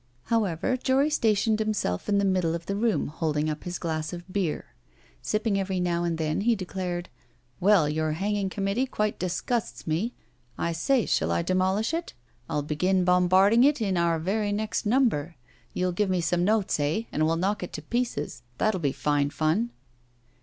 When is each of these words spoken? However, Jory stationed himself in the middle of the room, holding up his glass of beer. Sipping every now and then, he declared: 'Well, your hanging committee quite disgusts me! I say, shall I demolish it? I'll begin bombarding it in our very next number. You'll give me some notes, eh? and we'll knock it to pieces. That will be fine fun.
However, 0.23 0.77
Jory 0.77 1.11
stationed 1.11 1.59
himself 1.59 2.09
in 2.09 2.17
the 2.17 2.25
middle 2.25 2.55
of 2.55 2.65
the 2.65 2.75
room, 2.75 3.09
holding 3.09 3.51
up 3.51 3.65
his 3.65 3.77
glass 3.77 4.13
of 4.13 4.27
beer. 4.33 4.73
Sipping 5.21 5.59
every 5.59 5.79
now 5.79 6.03
and 6.03 6.17
then, 6.17 6.41
he 6.41 6.55
declared: 6.55 7.07
'Well, 7.59 7.87
your 7.87 8.13
hanging 8.13 8.49
committee 8.49 8.87
quite 8.87 9.19
disgusts 9.19 9.85
me! 9.85 10.15
I 10.57 10.71
say, 10.71 11.05
shall 11.05 11.31
I 11.31 11.43
demolish 11.43 11.93
it? 11.93 12.15
I'll 12.49 12.63
begin 12.63 13.03
bombarding 13.03 13.63
it 13.63 13.79
in 13.79 13.95
our 13.95 14.17
very 14.17 14.51
next 14.51 14.87
number. 14.87 15.35
You'll 15.71 15.91
give 15.91 16.09
me 16.09 16.19
some 16.19 16.43
notes, 16.43 16.79
eh? 16.79 17.03
and 17.11 17.27
we'll 17.27 17.35
knock 17.35 17.61
it 17.61 17.71
to 17.73 17.81
pieces. 17.83 18.41
That 18.57 18.73
will 18.73 18.79
be 18.79 18.91
fine 18.91 19.29
fun. 19.29 19.69